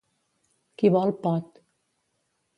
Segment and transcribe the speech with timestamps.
[0.79, 1.63] Qui vol, pot.